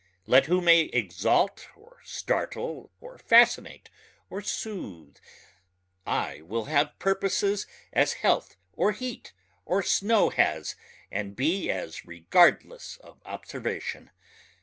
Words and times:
Let 0.25 0.47
who 0.47 0.61
may 0.61 0.85
exalt 0.85 1.67
or 1.75 1.97
startle 2.03 2.91
or 2.99 3.19
fascinate 3.19 3.91
or 4.31 4.41
soothe 4.41 5.17
I 6.07 6.41
will 6.41 6.65
have 6.65 6.97
purposes 6.97 7.67
as 7.93 8.13
health 8.13 8.55
or 8.73 8.93
heat 8.93 9.31
or 9.63 9.83
snow 9.83 10.29
has 10.31 10.75
and 11.11 11.35
be 11.35 11.69
as 11.69 12.03
regardless 12.03 12.97
of 12.97 13.21
observation. 13.27 14.09